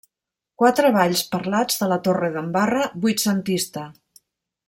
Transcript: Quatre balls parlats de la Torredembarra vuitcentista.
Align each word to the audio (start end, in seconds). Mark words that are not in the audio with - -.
Quatre 0.61 0.89
balls 0.95 1.21
parlats 1.35 1.77
de 1.83 1.89
la 1.91 1.99
Torredembarra 2.07 2.87
vuitcentista. 3.05 3.87